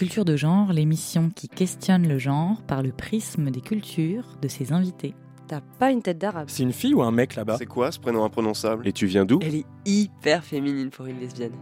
[0.00, 4.72] Culture de genre, l'émission qui questionne le genre par le prisme des cultures de ses
[4.72, 5.14] invités.
[5.46, 6.46] T'as pas une tête d'arabe.
[6.48, 8.88] C'est une fille ou un mec là-bas C'est quoi ce prénom imprononçable?
[8.88, 9.40] Et tu viens d'où?
[9.42, 11.52] Elle est hyper féminine pour une lesbienne.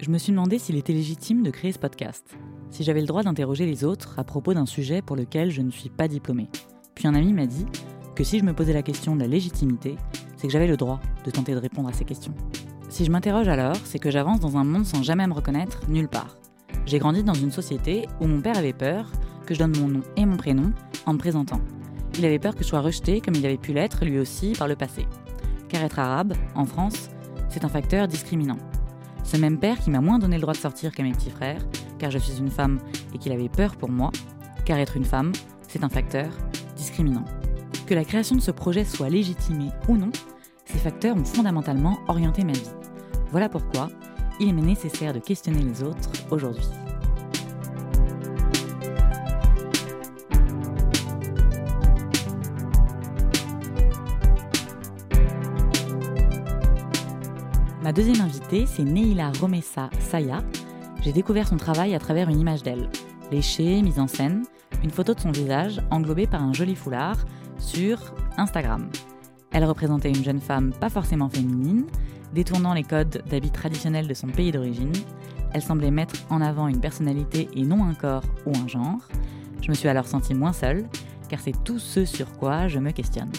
[0.00, 2.36] Je me suis demandé s'il était légitime de créer ce podcast,
[2.72, 5.70] si j'avais le droit d'interroger les autres à propos d'un sujet pour lequel je ne
[5.70, 6.48] suis pas diplômée.
[6.96, 7.66] Puis un ami m'a dit
[8.16, 9.94] que si je me posais la question de la légitimité,
[10.36, 12.34] c'est que j'avais le droit de tenter de répondre à ces questions.
[12.92, 16.08] Si je m'interroge alors, c'est que j'avance dans un monde sans jamais me reconnaître nulle
[16.08, 16.36] part.
[16.84, 19.10] J'ai grandi dans une société où mon père avait peur
[19.46, 20.72] que je donne mon nom et mon prénom
[21.06, 21.62] en me présentant.
[22.18, 24.68] Il avait peur que je sois rejeté comme il avait pu l'être lui aussi par
[24.68, 25.06] le passé.
[25.70, 27.08] Car être arabe, en France,
[27.48, 28.58] c'est un facteur discriminant.
[29.24, 31.64] Ce même père qui m'a moins donné le droit de sortir qu'à mes petits frères,
[31.98, 32.78] car je suis une femme
[33.14, 34.10] et qu'il avait peur pour moi,
[34.66, 35.32] car être une femme,
[35.66, 36.28] c'est un facteur
[36.76, 37.24] discriminant.
[37.86, 40.10] Que la création de ce projet soit légitimée ou non,
[40.66, 42.81] ces facteurs ont fondamentalement orienté ma vie.
[43.32, 43.88] Voilà pourquoi
[44.40, 46.66] il m'est nécessaire de questionner les autres aujourd'hui.
[57.82, 60.42] Ma deuxième invitée, c'est Neila Romessa Saya.
[61.00, 62.90] J'ai découvert son travail à travers une image d'elle,
[63.30, 64.44] léchée, mise en scène,
[64.84, 67.16] une photo de son visage englobée par un joli foulard
[67.58, 68.90] sur Instagram.
[69.52, 71.84] Elle représentait une jeune femme pas forcément féminine,
[72.32, 74.92] Détournant les codes d'habits traditionnels de son pays d'origine,
[75.52, 79.00] elle semblait mettre en avant une personnalité et non un corps ou un genre.
[79.60, 80.88] Je me suis alors sentie moins seule,
[81.28, 83.30] car c'est tout ce sur quoi je me questionne.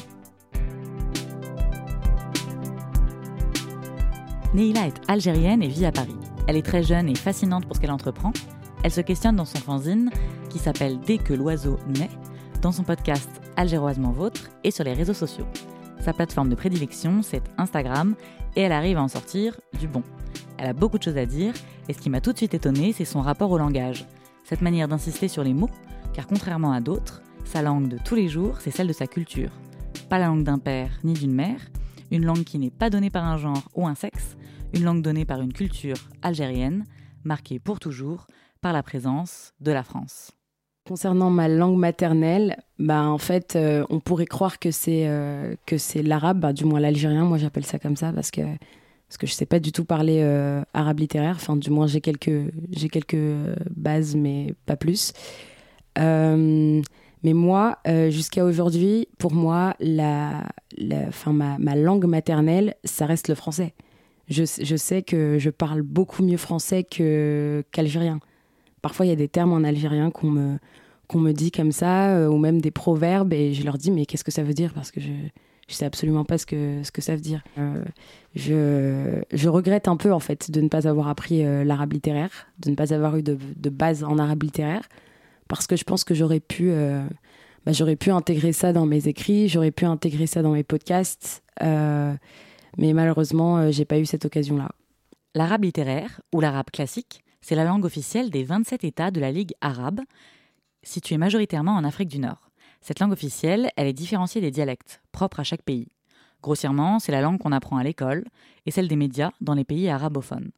[4.54, 6.16] Neila est algérienne et vit à Paris.
[6.48, 8.32] Elle est très jeune et fascinante pour ce qu'elle entreprend.
[8.84, 10.12] Elle se questionne dans son fanzine,
[10.50, 12.10] qui s'appelle Dès que l'oiseau naît,
[12.62, 15.48] dans son podcast Algéroisement Vôtre et sur les réseaux sociaux.
[16.04, 18.16] Sa plateforme de prédilection, c'est Instagram,
[18.58, 20.04] et elle arrive à en sortir du bon.
[20.58, 21.54] Elle a beaucoup de choses à dire,
[21.88, 24.06] et ce qui m'a tout de suite étonné, c'est son rapport au langage.
[24.44, 25.70] Cette manière d'insister sur les mots,
[26.14, 29.52] car contrairement à d'autres, sa langue de tous les jours, c'est celle de sa culture.
[30.10, 31.62] Pas la langue d'un père ni d'une mère,
[32.12, 34.36] une langue qui n'est pas donnée par un genre ou un sexe,
[34.74, 36.84] une langue donnée par une culture algérienne,
[37.24, 38.28] marquée pour toujours
[38.60, 40.34] par la présence de la France.
[40.86, 45.78] Concernant ma langue maternelle, bah en fait, euh, on pourrait croire que c'est euh, que
[45.78, 47.24] c'est l'arabe, bah, du moins l'algérien.
[47.24, 50.20] Moi, j'appelle ça comme ça parce que parce que je sais pas du tout parler
[50.22, 51.36] euh, arabe littéraire.
[51.38, 53.16] Enfin, du moins, j'ai quelques j'ai quelques
[53.70, 55.14] bases, mais pas plus.
[55.96, 56.84] mais
[57.24, 57.78] moi,
[58.10, 60.44] jusqu'à aujourd'hui, pour moi, la,
[60.78, 63.74] la ma, ma, langue maternelle, ça reste le français.
[64.28, 68.20] Je, je sais que je parle beaucoup mieux français qu'algérien.
[68.84, 70.60] Parfois, il y a des termes en algérien qu'on me,
[71.16, 74.26] me dit comme ça, euh, ou même des proverbes, et je leur dis, mais qu'est-ce
[74.26, 74.74] que ça veut dire?
[74.74, 75.30] Parce que je ne
[75.70, 77.42] sais absolument pas ce que, ce que ça veut dire.
[77.58, 77.82] Euh,
[78.36, 82.48] je, je, regrette un peu, en fait, de ne pas avoir appris euh, l'arabe littéraire,
[82.60, 84.84] de ne pas avoir eu de, de, base en arabe littéraire,
[85.48, 86.74] parce que je pense que j'aurais pu,
[87.66, 91.42] bah, j'aurais pu intégrer ça dans mes écrits, j'aurais pu intégrer ça dans mes podcasts,
[91.62, 94.70] mais malheureusement, j'ai pas eu cette occasion-là.
[95.36, 99.54] L'arabe littéraire, ou l'arabe classique, c'est la langue officielle des 27 États de la Ligue
[99.60, 100.00] arabe,
[100.82, 102.50] située majoritairement en Afrique du Nord.
[102.80, 105.90] Cette langue officielle, elle est différenciée des dialectes, propres à chaque pays.
[106.42, 108.24] Grossièrement, c'est la langue qu'on apprend à l'école
[108.66, 110.52] et celle des médias dans les pays arabophones.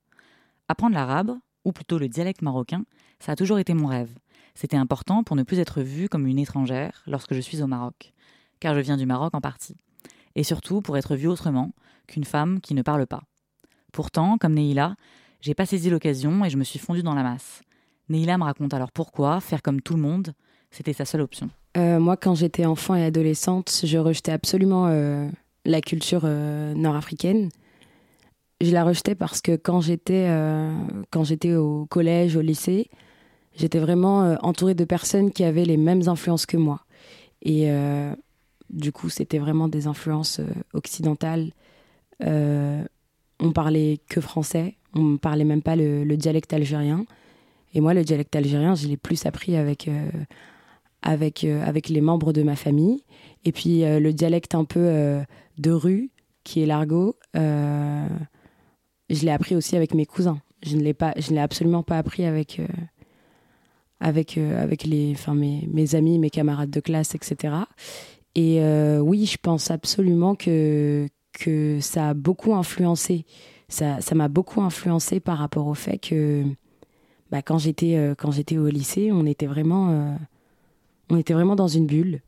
[0.67, 2.83] Apprendre l'arabe, ou plutôt le dialecte marocain,
[3.19, 4.13] ça a toujours été mon rêve.
[4.53, 8.13] C'était important pour ne plus être vue comme une étrangère lorsque je suis au Maroc,
[8.59, 9.77] car je viens du Maroc en partie.
[10.35, 11.73] Et surtout pour être vue autrement
[12.07, 13.23] qu'une femme qui ne parle pas.
[13.91, 14.95] Pourtant, comme Neila,
[15.45, 17.61] j'ai pas saisi l'occasion et je me suis fondue dans la masse.
[18.09, 20.33] Neila me raconte alors pourquoi faire comme tout le monde,
[20.71, 21.51] c'était sa seule option.
[21.77, 25.29] Euh, moi, quand j'étais enfant et adolescente, je rejetais absolument euh,
[25.63, 27.49] la culture euh, nord-africaine.
[28.59, 30.31] Je la rejetais parce que quand j'étais
[31.11, 32.89] quand j'étais au collège, au lycée,
[33.55, 36.79] j'étais vraiment entourée de personnes qui avaient les mêmes influences que moi.
[37.41, 37.69] Et
[38.69, 40.39] du coup, c'était vraiment des influences
[40.73, 41.51] occidentales.
[43.39, 47.05] On parlait que français, on ne parlait même pas le, dialecte algérien.
[47.73, 50.09] Et moi, le dialecte algérien, je l'ai plus appris avec, euh,
[51.01, 53.03] avec, euh, avec les membres de ma famille.
[53.43, 55.19] Et puis euh, le dialecte un peu
[55.57, 56.09] de rue,
[56.43, 58.09] qui est l'argot, je
[59.09, 60.39] l'ai appris aussi avec mes cousins.
[60.63, 62.61] Je ne l'ai absolument pas appris avec
[63.99, 67.55] avec avec les, enfin mes, mes amis, mes camarades de classe, etc.
[68.35, 68.61] Et
[68.99, 71.07] oui, je pense absolument que
[71.37, 73.25] que ça a beaucoup influencé
[73.67, 76.43] ça, m'a beaucoup influencé par rapport au fait que
[77.31, 80.15] bah, quand j'étais euh, quand j'étais au lycée, on était vraiment euh,
[81.09, 82.21] on était vraiment dans une bulle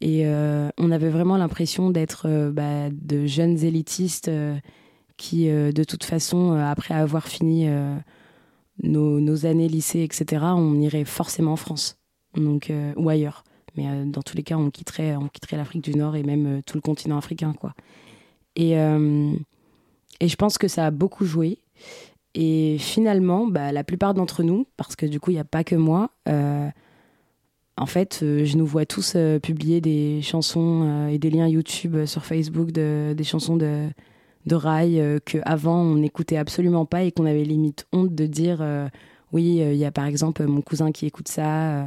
[0.00, 4.30] et euh, on avait vraiment l'impression d'être bah, de jeunes élitistes
[5.16, 7.68] qui de toute façon après avoir fini
[8.84, 11.98] nos, années lycée, etc., on irait forcément en France
[12.36, 13.42] donc, ou ailleurs.
[13.76, 16.76] Mais dans tous les cas, on quitterait, on quitterait l'Afrique du Nord et même tout
[16.76, 17.52] le continent africain.
[17.52, 17.74] Quoi.
[18.58, 21.58] Et, et je pense que ça a beaucoup joué.
[22.34, 25.64] Et finalement, bah, la plupart d'entre nous, parce que du coup, il n'y a pas
[25.64, 26.10] que moi,
[27.78, 31.46] en fait, euh, je nous vois tous euh, publier des chansons euh, et des liens
[31.46, 33.88] YouTube sur Facebook de, des chansons de,
[34.46, 38.64] de rail qu'avant on n'écoutait absolument pas et qu'on avait limite honte de dire
[39.32, 41.86] oui, il y a par exemple mon cousin qui écoute ça.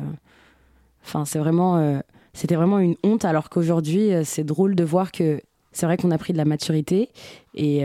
[1.03, 2.01] Enfin, c'est vraiment,
[2.33, 5.41] c'était vraiment une honte alors qu'aujourd'hui, c'est drôle de voir que
[5.71, 7.09] c'est vrai qu'on a pris de la maturité
[7.53, 7.83] et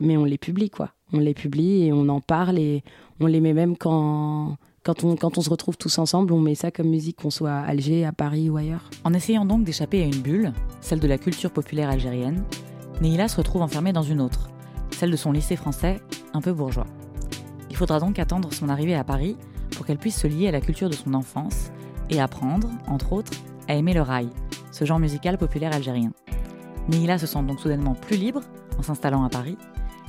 [0.00, 0.92] mais on les publie quoi.
[1.12, 2.82] On les publie et on en parle et
[3.20, 6.54] on les met même quand quand on, quand on se retrouve tous ensemble, on met
[6.54, 8.88] ça comme musique, qu'on soit à Alger, à Paris ou ailleurs.
[9.04, 12.44] En essayant donc d'échapper à une bulle, celle de la culture populaire algérienne,
[13.02, 14.48] Neila se retrouve enfermée dans une autre,
[14.92, 16.00] celle de son lycée français,
[16.32, 16.86] un peu bourgeois.
[17.68, 19.36] Il faudra donc attendre son arrivée à Paris
[19.76, 21.70] pour qu'elle puisse se lier à la culture de son enfance
[22.08, 23.32] et apprendre, entre autres,
[23.68, 24.28] à aimer le rail,
[24.72, 26.12] ce genre musical populaire algérien.
[26.88, 28.40] Neila se sent donc soudainement plus libre
[28.78, 29.56] en s'installant à Paris.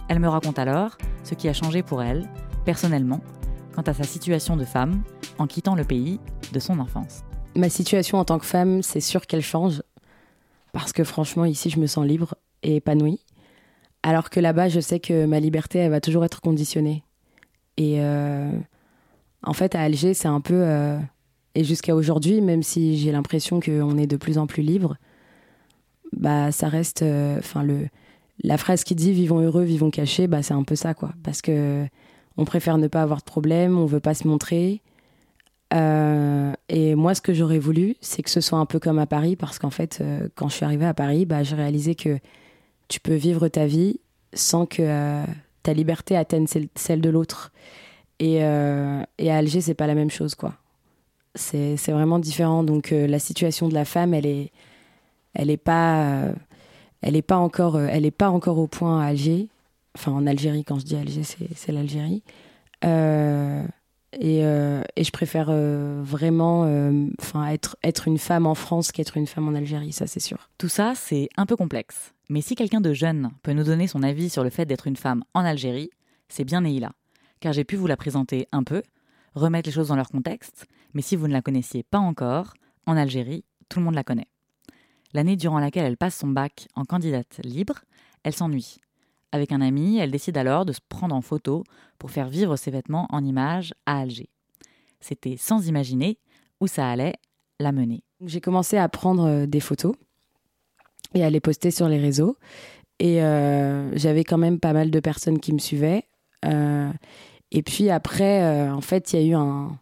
[0.08, 2.28] Elle me raconte alors ce qui a changé pour elle,
[2.66, 3.22] personnellement,
[3.76, 5.04] quant à sa situation de femme
[5.38, 6.20] en quittant le pays
[6.52, 7.24] de son enfance.
[7.56, 9.84] Ma situation en tant que femme, c'est sûr qu'elle change.
[10.74, 13.20] Parce que franchement, ici, je me sens libre et épanouie.
[14.04, 17.04] Alors que là-bas, je sais que ma liberté, elle va toujours être conditionnée.
[17.78, 18.52] Et euh,
[19.44, 20.64] en fait, à Alger, c'est un peu.
[20.66, 20.98] Euh,
[21.56, 24.96] et jusqu'à aujourd'hui, même si j'ai l'impression qu'on est de plus en plus libre,
[26.14, 27.02] bah, ça reste.
[27.02, 27.88] Euh, enfin, le
[28.44, 31.14] la phrase qui dit vivons heureux, vivons cachés, bah, c'est un peu ça, quoi.
[31.24, 31.86] Parce que
[32.38, 34.82] on préfère ne pas avoir de problème, on veut pas se montrer.
[35.74, 39.06] Euh, et moi, ce que j'aurais voulu, c'est que ce soit un peu comme à
[39.06, 42.18] Paris, parce qu'en fait, euh, quand je suis arrivée à Paris, bah, j'ai réalisé que
[42.88, 44.00] tu peux vivre ta vie
[44.34, 45.24] sans que
[45.64, 47.52] ta liberté atteigne celle, de l'autre.
[48.20, 50.56] Et, et, à Alger, c'est pas la même chose, quoi.
[51.36, 52.64] C'est vraiment différent.
[52.64, 54.52] Donc, la situation de la femme, elle est,
[55.34, 56.30] elle est pas,
[57.02, 59.50] elle est pas encore, elle est pas encore au point à Alger
[59.96, 62.24] enfin en Algérie, quand je dis Alger, c'est l'Algérie.
[62.84, 63.64] Euh,
[64.14, 66.62] et, euh, je préfère euh, vraiment
[67.20, 70.50] enfin être, être une femme en France qu'être une femme en Algérie, ça c'est sûr.
[70.58, 72.14] Tout ça, c'est un peu complexe.
[72.30, 74.96] Mais si quelqu'un de jeune peut nous donner son avis sur le fait d'être une
[74.96, 75.90] femme en Algérie,
[76.30, 76.92] c'est bien Neila.
[77.40, 78.84] Car j'ai pu vous la présenter un peu,
[79.34, 82.54] remettre les choses dans leur contexte, mais si vous ne la connaissiez pas encore,
[82.86, 84.28] en Algérie, tout le monde la connaît.
[85.14, 87.80] L'année durant laquelle elle passe son bac en candidate libre,
[88.24, 88.80] elle s'ennuie
[89.32, 91.64] avec un ami, elle décide alors de se prendre en photo
[91.98, 94.30] pour faire vivre ses vêtements en images à Alger.
[95.00, 96.20] C'était sans imaginer
[96.60, 97.16] où ça allait
[97.60, 98.04] la mener.
[98.26, 99.96] J'ai commencé à prendre euh, des photos
[101.14, 102.38] et à les poster sur les réseaux.
[103.00, 106.04] Et euh, j'avais quand même pas mal de personnes qui me suivaient.
[106.46, 106.92] Euh,
[107.52, 109.78] et puis après, en fait, il y a eu un,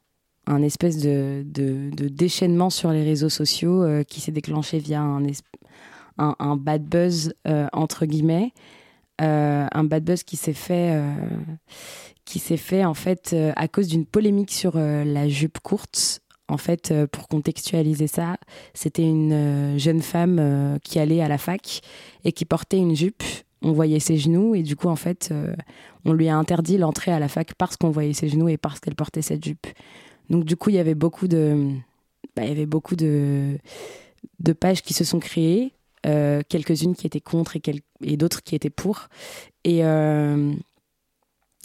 [0.62, 1.44] espèce de,
[2.10, 5.24] déchaînement sur les réseaux sociaux qui s'est déclenché via un,
[6.18, 7.34] un bad buzz,
[7.72, 8.54] entre guillemets.
[9.22, 11.14] Euh, un bad buzz qui s'est fait, euh,
[12.26, 16.22] qui s'est fait en fait euh, à cause d'une polémique sur la jupe courte.
[16.48, 18.38] En fait, pour contextualiser ça,
[18.74, 21.82] c'était une jeune femme qui allait à la fac
[22.24, 23.22] et qui portait une jupe.
[23.62, 25.32] On voyait ses genoux et du coup, en fait,
[26.06, 28.80] on lui a interdit l'entrée à la fac parce qu'on voyait ses genoux et parce
[28.80, 29.68] qu'elle portait cette jupe.
[30.30, 31.72] Donc, du coup, il y avait beaucoup de,
[32.36, 33.58] bah, il y avait beaucoup de,
[34.40, 35.74] de pages qui se sont créées
[36.06, 37.62] euh, quelques-unes qui étaient contre et,
[38.04, 39.10] et d'autres qui étaient pour.
[39.66, 40.54] Et, euh,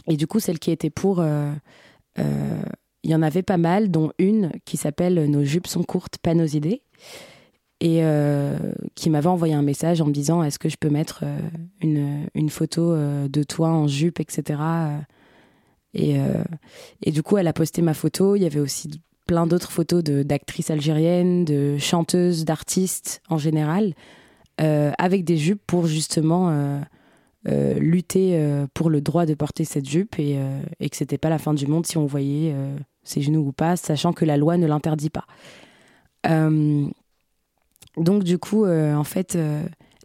[0.09, 1.53] et du coup, celles qui étaient pour, euh,
[2.17, 6.35] il y en avait pas mal, dont une qui s'appelle Nos jupes sont courtes, pas
[6.35, 6.83] nos idées.
[7.81, 8.03] Et
[8.95, 11.23] qui m'avait envoyé un message en me disant Est-ce que je peux mettre
[11.83, 12.97] une, une, photo
[13.29, 14.59] de toi en jupe, etc.
[15.95, 16.17] Et,
[17.03, 18.37] et du coup, elle a posté ma photo.
[18.37, 23.95] Il y avait aussi plein d'autres photos d'actrices algériennes, de chanteuses, d'artistes en général.
[24.61, 26.79] Euh, avec des jupes pour justement euh,
[27.49, 28.41] euh, lutter
[28.73, 30.39] pour le droit de porter cette jupe et,
[30.79, 32.55] et que c'était pas la fin du monde si on voyait
[33.03, 35.27] ses genoux ou pas, sachant que la loi ne l'interdit pas.
[37.97, 39.37] donc du coup, en fait,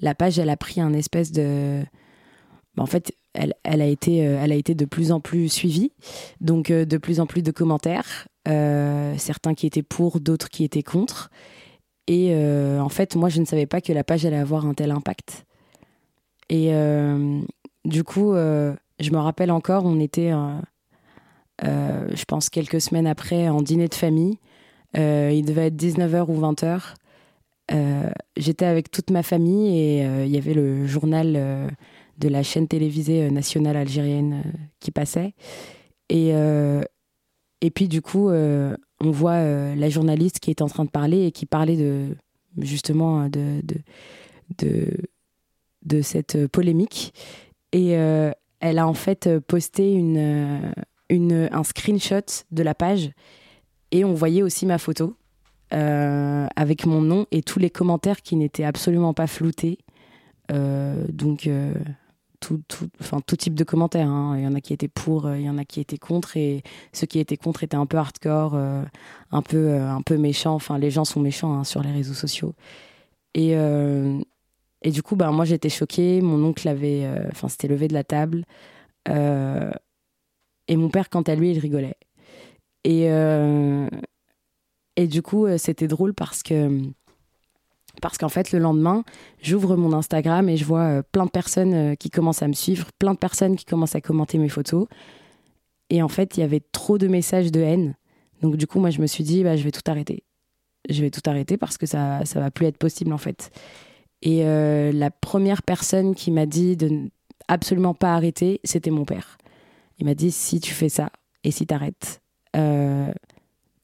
[0.02, 1.84] la page, elle a pris un espèce de...
[2.78, 5.92] en fait, elle, a été, elle a été de plus en plus suivie,
[6.42, 11.30] donc de plus en plus de commentaires, certains qui étaient pour, d'autres qui étaient contre.
[12.10, 14.74] Et euh, en fait, moi, je ne savais pas que la page allait avoir un
[14.74, 15.46] tel impact.
[16.50, 17.40] Et euh,
[17.86, 20.32] du coup, euh, je me rappelle encore, on était,
[21.62, 24.40] je pense, quelques semaines après, en dîner de famille.
[24.96, 26.96] il devait être 19h ou 20h.
[28.38, 31.70] J'étais avec toute ma famille et il y avait le journal
[32.20, 34.44] de la chaîne télévisée nationale algérienne
[34.80, 35.34] qui passait.
[36.10, 36.32] Et,
[37.62, 39.42] et puis, du coup, on voit
[39.76, 42.16] la journaliste qui est en train de parler et qui parlait de,
[42.58, 43.62] justement de,
[44.58, 44.88] de,
[45.86, 47.14] de, cette polémique.
[47.72, 50.74] Et elle a en fait posté une,
[51.10, 53.12] une, un screenshot de la page
[53.92, 55.16] et on voyait aussi ma photo
[55.74, 59.80] euh, avec mon nom et tous les commentaires qui n'étaient absolument pas floutés.
[60.52, 61.74] Euh, donc, euh,
[62.40, 64.08] tout, tout, enfin, tout type de commentaires.
[64.10, 64.36] Hein.
[64.38, 66.64] Il y en a qui étaient pour, il y en a qui étaient contre, et
[66.94, 70.56] ceux qui étaient contre étaient un peu hardcore, un, peu, un peu méchants.
[70.56, 72.54] Enfin, les gens sont méchants hein, sur les réseaux sociaux.
[73.34, 73.52] Et,
[74.82, 76.22] et du coup, bah, moi, j'étais choquée.
[76.22, 78.46] Mon oncle avait, enfin, s'était levé de la table.
[79.08, 81.98] et mon père, quant à lui, il rigolait.
[82.84, 83.10] Et,
[85.00, 86.82] et du coup, euh, c'était drôle parce que
[88.00, 89.04] parce qu'en fait, le lendemain,
[89.42, 92.54] j'ouvre mon Instagram et je vois euh, plein de personnes euh, qui commencent à me
[92.54, 94.88] suivre, plein de personnes qui commencent à commenter mes photos.
[95.90, 97.96] Et en fait, il y avait trop de messages de haine.
[98.42, 100.24] Donc du coup, moi, je me suis dit, bah, je vais tout arrêter.
[100.90, 103.52] Je vais tout arrêter parce que ça ça va plus être possible en fait.
[104.22, 107.10] Et la première personne qui m'a dit de
[107.50, 109.38] absolument pas arrêter, c'était mon père.
[109.98, 111.12] Il m'a dit, si tu fais ça
[111.44, 112.22] et si tu arrêtes,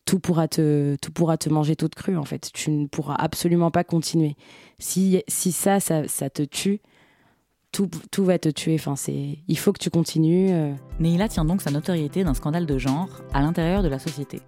[0.06, 4.36] tout pourra te manger toute crue en fait tu ne pourras absolument pas continuer
[4.80, 6.82] si si ça ça, ça te tue
[8.12, 8.76] tout, va te tuer.
[8.76, 8.96] Enfin,
[9.48, 10.52] il faut que tu continues.
[10.52, 10.74] Euh.
[11.00, 14.42] Neila tient donc sa notoriété d'un scandale de genre à l'intérieur de la société.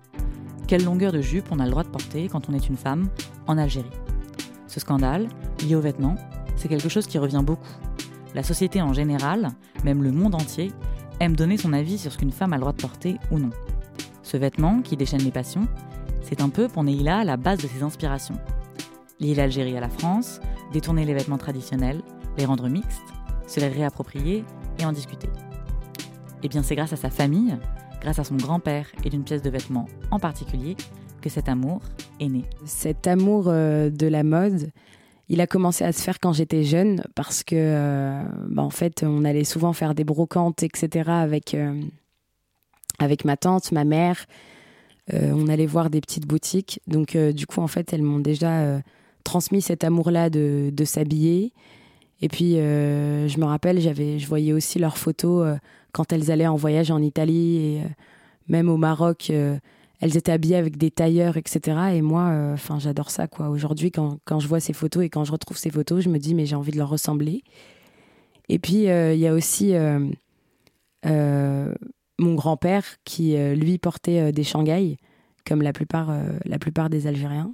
[0.68, 3.10] Quelle longueur de jupe on a le droit de porter quand on est une femme
[3.48, 3.90] en Algérie?
[4.68, 5.30] Ce scandale,
[5.66, 6.16] lié aux vêtements,
[6.56, 7.68] c'est quelque chose qui revient beaucoup.
[8.36, 9.50] La société en général,
[9.84, 10.72] même le monde entier,
[11.20, 13.52] aime donner son avis sur ce qu'une femme a le droit de porter ou non.
[14.28, 15.70] Ce vêtement, qui déchaîne les passions,
[16.22, 18.38] c'est un peu pour Neila la base de ses inspirations.
[19.22, 20.42] Lier l'Algérie à la France,
[20.74, 22.02] détourner les vêtements traditionnels,
[22.38, 23.08] les rendre mixtes,
[23.48, 24.44] se les réapproprier
[24.80, 25.30] et en discuter.
[26.44, 27.58] Eh bien, c'est grâce à sa famille,
[28.02, 30.76] grâce à son grand-père et d'une pièce de vêtements en particulier,
[31.22, 31.80] que cet amour
[32.20, 32.44] est né.
[32.66, 34.72] Cet amour euh, de la mode,
[35.30, 39.06] il a commencé à se faire quand j'étais jeune parce que, euh, bah, en fait,
[39.08, 41.12] on allait souvent faire des brocantes, etc.
[41.12, 41.80] avec euh,
[43.00, 44.26] avec ma tante, ma mère.
[45.14, 46.82] Euh, on allait voir des petites boutiques.
[46.88, 48.80] Donc, euh, du coup, en fait, elles m'ont déjà euh,
[49.24, 51.54] transmis cet amour-là de, s'habiller.
[52.22, 55.58] Et puis, je me rappelle, j'avais, je voyais aussi leurs photos
[55.92, 57.82] quand elles allaient en voyage en Italie et
[58.48, 59.30] même au Maroc.
[59.30, 61.78] elles étaient habillées avec des tailleurs, etc.
[61.94, 63.50] Et moi, enfin, j'adore ça, quoi.
[63.50, 66.18] Aujourd'hui, quand, quand, je vois ces photos et quand je retrouve ces photos, je me
[66.18, 67.44] dis, mais j'ai envie de leur ressembler.
[68.50, 69.76] Et puis, il y a aussi
[72.20, 74.98] mon grand-père qui euh, lui portait euh, des Shanghai
[75.46, 77.54] comme la plupart euh, la plupart des Algériens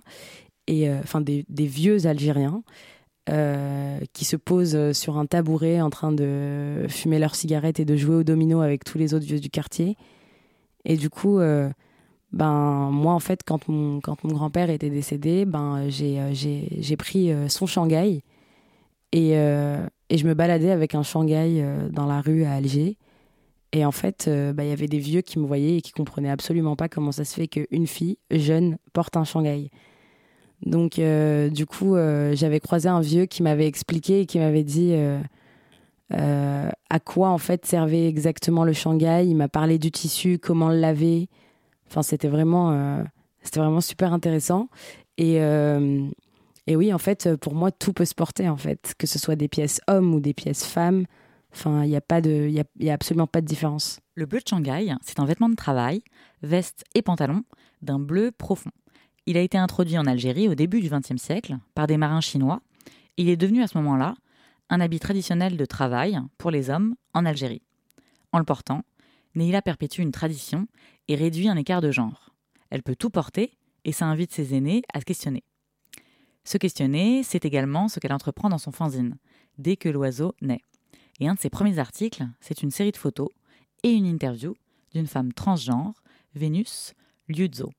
[0.67, 2.63] et enfin des, vieux Algériens
[4.13, 8.15] qui se posent sur un tabouret en train de fumer leurs cigarettes et de jouer
[8.15, 9.98] au domino avec tous les autres vieux du quartier.
[10.86, 11.39] Et du coup
[12.32, 17.34] ben moi en fait quand mon quand mon grand-père était décédé ben j'ai j'ai pris
[17.50, 18.24] son Shanghai
[19.12, 22.96] et, et je me baladais avec un Shanghai dans la rue à Alger
[23.74, 25.92] et en fait, euh, bah, il y avait des vieux qui me voyaient et qui
[25.92, 29.72] comprenaient absolument pas comment ça se fait qu'une fille jeune porte un Shanghai.
[30.63, 34.63] Donc, euh, du coup, euh, j'avais croisé un vieux qui m'avait expliqué et qui m'avait
[34.63, 34.96] dit
[36.12, 39.25] à quoi en fait servait exactement le Shanghai.
[39.25, 41.27] Il m'a parlé du tissu, comment le laver.
[41.89, 43.03] Enfin, c'était vraiment,
[43.42, 44.70] c'était vraiment super intéressant.
[45.18, 45.38] Et,
[46.68, 49.36] et oui, en fait, pour moi, tout peut se porter en fait, que ce soit
[49.36, 51.06] des pièces hommes ou des pièces femmes.
[51.54, 54.00] Enfin, il n'y a, absolument pas de différence.
[54.16, 56.02] Le bleu de Shanghai, c'est un vêtement de travail,
[56.42, 57.44] veste et pantalon,
[57.82, 58.72] d'un bleu profond.
[59.26, 62.62] Il a été introduit en Algérie au début du XXe siècle par des marins chinois.
[63.18, 64.16] il est devenu à ce moment-là
[64.70, 67.62] un habit traditionnel de travail pour les hommes en Algérie.
[68.32, 68.82] En le portant,
[69.36, 70.68] Neila perpétue une tradition
[71.08, 72.34] et réduit un écart de genre.
[72.72, 75.44] Elle peut tout porter et ça invite ses aînés à se questionner.
[76.44, 79.18] Se questionner, c'est également ce qu'elle entreprend dans son fanzine,
[79.58, 80.62] dès que l'oiseau naît.
[81.20, 83.29] Et un de ses premiers articles, c'est une série de photos
[83.84, 84.55] et une interview
[84.93, 85.93] d'une femme transgenre,
[86.36, 86.93] Vénus
[87.27, 87.72] Liuzzo.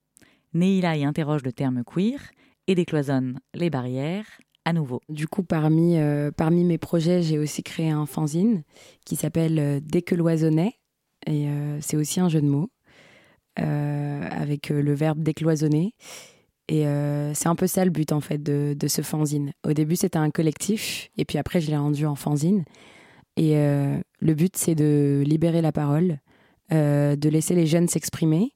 [0.53, 2.21] Neila y interroge le terme queer
[2.67, 4.27] et décloisonne les barrières
[4.65, 5.01] à nouveau.
[5.09, 8.63] Du coup, parmi, euh, parmi mes projets, j'ai aussi créé un fanzine
[9.05, 10.15] qui s'appelle euh, Dès que.
[10.15, 12.71] Et euh, c'est aussi un jeu de mots
[13.57, 15.95] avec le verbe décloisonner.
[16.69, 16.85] Et
[17.35, 19.53] c'est un peu ça le but en fait de, de ce fanzine.
[19.65, 22.65] Au début, c'était un collectif, et puis après, je l'ai rendu en fanzine.
[23.37, 26.19] Et euh, le but, c'est de libérer la parole,
[26.73, 28.53] euh, de laisser les jeunes s'exprimer.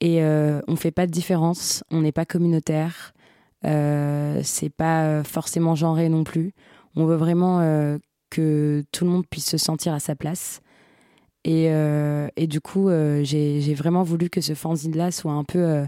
[0.00, 3.12] Et euh, on ne fait pas de différence, on n'est pas communautaire,
[3.62, 6.52] c'est pas forcément genré non plus.
[6.96, 7.60] On veut vraiment
[8.30, 10.60] que tout le monde puisse se sentir à sa place.
[11.44, 12.88] Et, et du coup,
[13.22, 15.84] j'ai vraiment voulu que ce fanzine-là soit un peu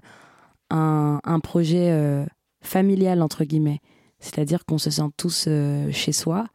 [0.71, 2.25] un, un, projet
[2.63, 3.81] familial, entre guillemets.
[4.21, 5.49] C'est-à-dire qu'on se sente tous
[5.91, 6.47] chez soi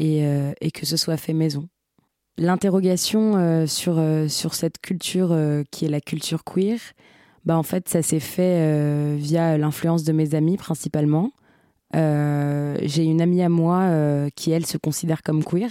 [0.00, 0.24] et,
[0.60, 1.68] et que ce soit fait maison.
[2.40, 6.78] L'interrogation euh, sur, euh, sur cette culture euh, qui est la culture queer,
[7.44, 11.32] bah, en fait, ça s'est fait via l'influence de mes amis principalement.
[11.94, 13.90] J'ai une amie à moi
[14.36, 15.70] qui, elle, se considère comme queer.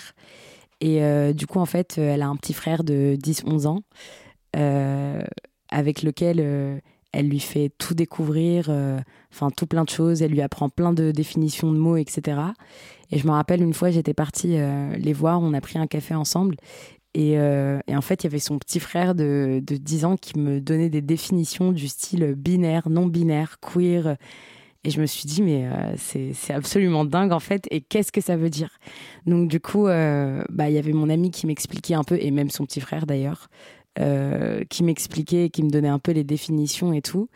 [0.82, 1.00] Et
[1.36, 3.82] du coup, en fait, elle a un petit frère de 10-11 ans
[5.70, 8.70] avec lequel elle lui fait tout découvrir,
[9.32, 10.22] enfin tout plein de choses.
[10.22, 12.38] Elle lui apprend plein de définitions de mots, etc.
[13.12, 15.88] Et je me rappelle une fois, j'étais partie euh, les voir, on a pris un
[15.88, 16.56] café ensemble.
[17.16, 20.16] Et, euh, et, en fait, il y avait son petit frère de, de 10 ans
[20.16, 24.16] qui me donnait des définitions du style binaire, non binaire, queer.
[24.84, 27.68] Et je me suis dit, mais euh, c'est absolument dingue en fait.
[27.72, 28.78] Et qu'est-ce que ça veut dire?
[29.26, 32.50] Donc du coup, bah, il y avait mon ami qui m'expliquait un peu, et même
[32.50, 33.50] son petit frère d'ailleurs,
[34.70, 37.30] qui m'expliquait, qui me donnait un peu les définitions et tout.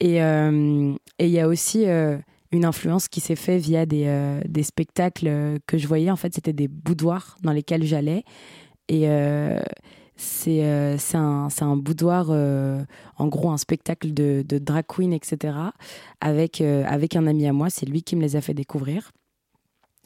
[0.00, 1.86] Et il y a aussi
[2.54, 6.10] une influence qui s'est faite via des, euh, spectacles euh, que je voyais.
[6.10, 8.24] En fait, c'était des boudoirs dans lesquels j'allais.
[8.88, 9.60] Et euh,
[10.16, 15.56] c'est un, un, boudoir, en gros, un spectacle de, de, drag queen, etc.
[16.20, 17.68] Avec, avec un ami à moi.
[17.70, 19.10] C'est lui qui me les a fait découvrir.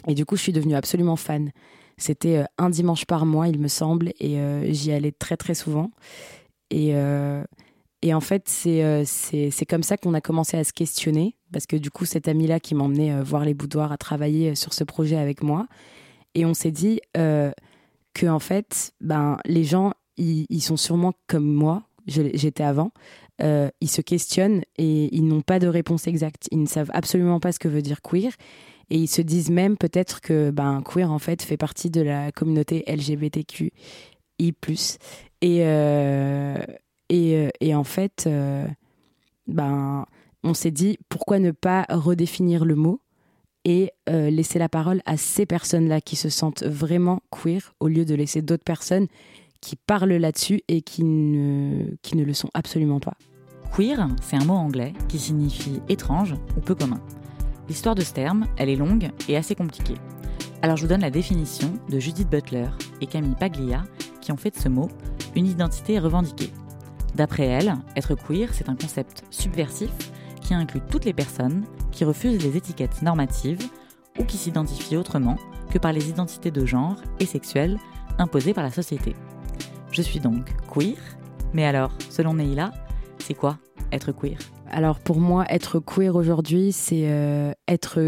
[0.06, 1.50] Et du coup, je suis devenue absolument fan.
[1.96, 4.38] C'était un dimanche par mois, il me semble, et
[4.72, 5.90] j'y allais très, très souvent.
[6.70, 6.94] Et
[8.02, 11.76] et en fait, euh, c'est comme ça qu'on a commencé à se questionner, parce que
[11.76, 14.84] du coup, cet ami-là qui m'emmenait euh, voir les boudoirs, a travaillé euh, sur ce
[14.84, 15.66] projet avec moi.
[16.34, 17.50] Et on s'est dit euh,
[18.14, 22.90] que, en fait, ben, les gens, ils, sont sûrement comme moi, j'étais avant,
[23.40, 26.48] ils se questionnent et ils n'ont pas de réponse exacte.
[26.50, 28.32] Ils ne savent absolument pas ce que veut dire queer.
[28.90, 32.32] Et ils se disent même peut-être que ben, queer, en fait, fait partie de la
[32.32, 33.72] communauté LGBTQI.
[35.40, 36.56] Et, euh,
[37.10, 38.66] et, en fait, euh,
[39.46, 40.06] ben,
[40.42, 43.00] on s'est dit pourquoi ne pas redéfinir le mot
[43.64, 48.04] et euh, laisser la parole à ces personnes-là qui se sentent vraiment queer au lieu
[48.04, 49.06] de laisser d'autres personnes
[49.60, 53.14] qui parlent là-dessus et qui ne, qui ne le sont absolument pas.
[53.76, 57.00] Queer, c'est un mot anglais qui signifie étrange ou peu commun.
[57.68, 59.96] L'histoire de ce terme, elle est longue et assez compliquée.
[60.62, 62.68] Alors je vous donne la définition de Judith Butler
[63.00, 63.84] et Camille Paglia
[64.20, 64.88] qui ont fait de ce mot
[65.36, 66.50] une identité revendiquée.
[67.14, 69.90] D'après elle, être queer, c'est un concept subversif
[70.40, 73.68] qui inclut toutes les personnes qui refusent les étiquettes normatives
[74.18, 75.36] ou qui s'identifient autrement
[75.70, 77.78] que par les identités de genre et sexuelles
[78.18, 79.14] imposées par la société.
[79.92, 80.96] Je suis donc queer,
[81.52, 82.72] mais alors, selon Neila,
[83.18, 83.58] c'est quoi
[83.92, 84.38] être queer.
[84.70, 88.00] Alors pour moi, être queer aujourd'hui, c'est euh, être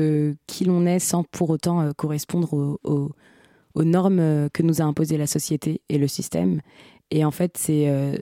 [0.47, 3.13] qui l'on est sans pour autant euh, correspondre aux,
[3.77, 6.61] normes que nous a imposées la société et le système.
[7.11, 8.17] Et en fait, c'est euh,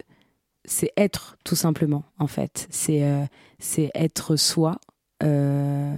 [0.96, 2.66] être tout simplement en fait.
[2.70, 3.24] C'est euh,
[3.94, 4.78] être soi
[5.22, 5.94] euh,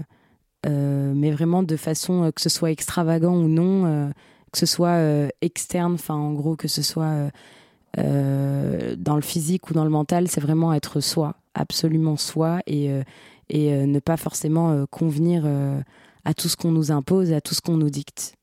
[0.66, 4.10] euh, mais vraiment de façon que ce soit extravagant ou non
[4.52, 4.98] que ce soit
[5.40, 7.30] externe enfin en gros que ce soit
[7.96, 12.90] dans le physique ou dans le mental c'est vraiment être soi absolument soi et
[13.48, 15.44] et ne pas forcément convenir
[16.24, 18.34] à tout ce qu'on nous impose à tout ce qu'on nous dicte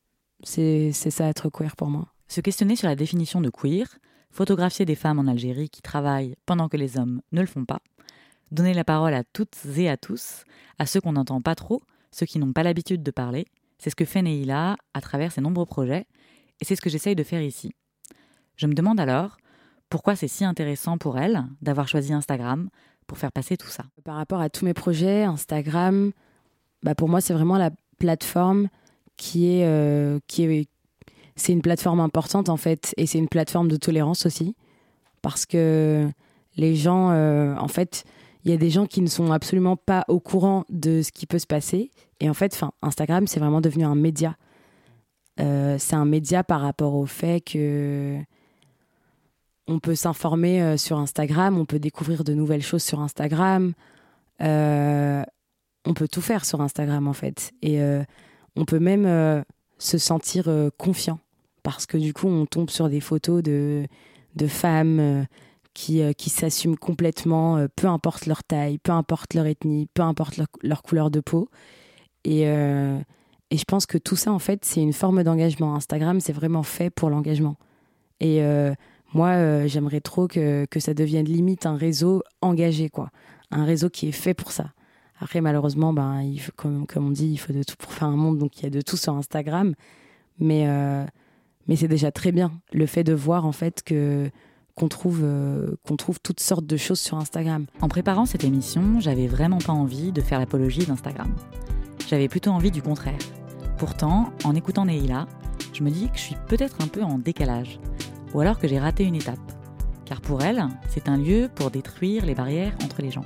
[0.42, 3.86] c'est c'est ça être queer pour moi se questionner sur la définition de queer
[4.30, 7.80] photographier des femmes en Algérie qui travaillent pendant que les hommes ne le font pas,
[8.50, 10.44] donner la parole à toutes et à tous,
[10.78, 13.46] à ceux qu'on n'entend pas trop, ceux qui n'ont pas l'habitude de parler.
[13.78, 16.06] C'est ce que fait Neila à travers ses nombreux projets,
[16.60, 17.72] et c'est ce que j'essaye de faire ici.
[18.56, 19.36] Je me demande alors
[19.88, 22.68] pourquoi c'est si intéressant pour elle d'avoir choisi Instagram
[23.08, 23.82] pour faire passer tout ça.
[24.04, 26.12] Par rapport à tous mes projets, Instagram,
[26.84, 28.68] bah pour moi c'est vraiment la plateforme
[29.16, 30.68] qui est, euh, qui est
[31.34, 34.54] c'est une plateforme importante en fait, et c'est une plateforme de tolérance aussi,
[35.22, 36.08] parce que
[36.56, 38.04] les gens, euh, en fait,
[38.44, 41.26] il y a des gens qui ne sont absolument pas au courant de ce qui
[41.26, 41.90] peut se passer,
[42.20, 44.36] et en fait, Instagram, c'est vraiment devenu un média.
[45.40, 48.18] Euh, c'est un média par rapport au fait que
[49.68, 53.74] on peut s'informer euh, sur Instagram, on peut découvrir de nouvelles choses sur Instagram,
[54.40, 57.80] on peut tout faire sur Instagram en fait, et
[58.56, 59.44] on peut même
[59.78, 61.18] se sentir confiant
[61.68, 63.86] parce que du coup, on tombe sur des photos de,
[64.46, 65.24] femmes euh,
[65.74, 70.40] qui, euh, s'assument complètement, euh, peu importe leur taille, peu importe leur ethnie, peu importe
[70.62, 71.50] leur, couleur de peau.
[72.24, 75.74] Et, et je pense que tout ça, en fait, c'est une forme d'engagement.
[75.74, 77.56] Instagram, c'est vraiment fait pour l'engagement.
[78.20, 78.42] Et
[79.14, 83.10] moi, j'aimerais trop que, que ça devienne limite un réseau engagé, quoi.
[83.50, 84.72] Un réseau qui est fait pour ça.
[85.20, 86.22] Après, malheureusement, ben,
[86.56, 88.70] comme, on dit, il faut de tout pour faire un monde, donc il y a
[88.70, 89.74] de tout sur Instagram.
[90.38, 90.66] Mais
[91.68, 94.30] mais c'est déjà très bien le fait de voir en fait que
[94.74, 97.66] qu'on trouve, euh, trouve toutes sortes de choses sur Instagram.
[97.80, 101.34] En préparant cette émission, j'avais vraiment pas envie de faire l'apologie d'Instagram.
[102.08, 103.18] J'avais plutôt envie du contraire.
[103.76, 105.26] Pourtant, en écoutant Neila,
[105.72, 107.80] je me dis que je suis peut-être un peu en décalage,
[108.34, 109.38] ou alors que j'ai raté une étape.
[110.04, 113.24] Car pour elle, c'est un lieu pour détruire les barrières entre les gens.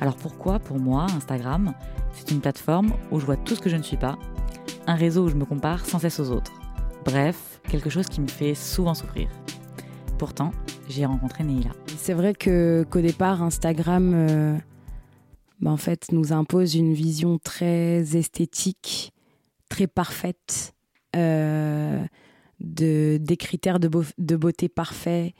[0.00, 1.72] Alors pourquoi, pour moi, Instagram,
[2.12, 4.18] c'est une plateforme où je vois tout ce que je ne suis pas,
[4.86, 6.52] un réseau où je me compare sans cesse aux autres.
[7.04, 9.28] Bref, quelque chose qui me fait souvent souffrir.
[10.18, 10.50] Pourtant,
[10.88, 11.70] j'ai rencontré Neila.
[11.98, 14.56] C'est vrai que qu'au départ, Instagram, euh,
[15.60, 19.12] bah, en fait, nous impose une vision très esthétique,
[19.68, 20.74] très parfaite,
[21.14, 22.04] euh,
[22.74, 23.88] de, des critères de,
[24.36, 25.32] beauté parfaits.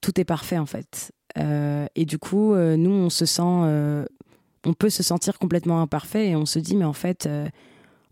[0.00, 1.12] Tout est parfait en fait.
[1.38, 6.36] Euh, et du coup, nous, on se sent, on peut se sentir complètement imparfait et
[6.36, 7.28] on se dit, mais en fait,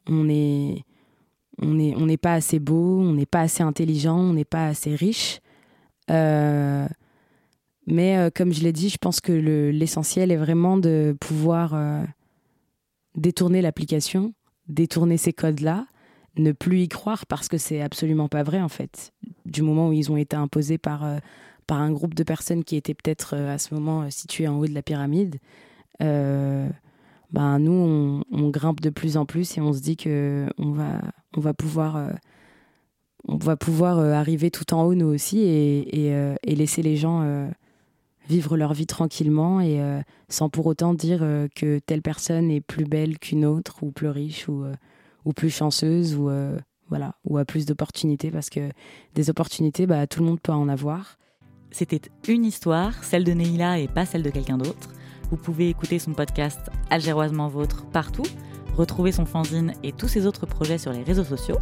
[0.06, 0.85] on est,
[1.61, 4.66] on n'est on n'est pas assez beau, on n'est pas assez intelligent, on n'est pas
[4.66, 5.40] assez riche.
[6.11, 6.87] Euh,
[7.87, 12.04] mais euh, comme je l'ai dit, je pense que l'essentiel est vraiment de pouvoir euh,
[13.16, 14.35] détourner l'application,
[14.68, 15.87] détourner ces codes-là,
[16.37, 19.12] ne plus y croire parce que c'est absolument pas vrai en fait.
[19.47, 21.05] Du moment où ils ont été imposés par,
[21.66, 24.75] par un groupe de personnes qui étaient peut-être à ce moment situées en haut de
[24.75, 25.37] la pyramide,
[26.01, 31.01] ben nous on, grimpe de plus en plus et on se dit que on va,
[31.37, 32.12] on va pouvoir
[33.29, 37.23] on va pouvoir euh, arriver tout en haut nous aussi et, euh, laisser les gens
[37.23, 37.49] euh,
[38.29, 39.81] vivre leur vie tranquillement et
[40.29, 44.49] sans pour autant dire que telle personne est plus belle qu'une autre ou plus riche
[44.49, 44.64] ou,
[45.24, 46.30] ou plus chanceuse ou
[46.88, 48.70] voilà ou a plus d'opportunités parce que
[49.14, 51.16] des opportunités bah, tout le monde peut en avoir.
[51.70, 54.90] C'était une histoire, celle de Neila et pas celle de quelqu'un d'autre.
[55.30, 58.26] Vous pouvez écouter son podcast Algéroisement Vôtre partout,
[58.76, 61.58] retrouver son fanzine et tous ses autres projets sur les réseaux sociaux.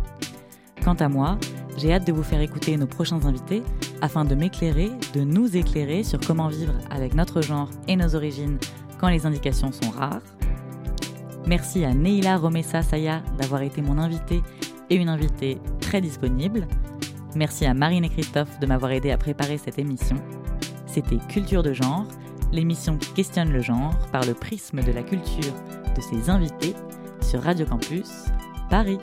[0.82, 1.38] Quant à moi,
[1.76, 3.62] j'ai hâte de vous faire écouter nos prochains invités
[4.00, 8.58] afin de m'éclairer, de nous éclairer sur comment vivre avec notre genre et nos origines
[8.98, 10.22] quand les indications sont rares.
[11.46, 14.42] Merci à Neila Romessa Saya d'avoir été mon invité
[14.88, 16.66] et une invitée très disponible.
[17.34, 20.16] Merci à Marine et Christophe de m'avoir aidé à préparer cette émission.
[20.86, 22.06] C'était Culture de genre,
[22.52, 25.54] l'émission qui questionne le genre par le prisme de la culture
[25.96, 26.74] de ses invités
[27.22, 28.26] sur Radio Campus
[28.68, 28.98] Paris.